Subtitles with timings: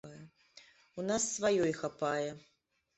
[0.99, 2.29] У нас сваёй хапае.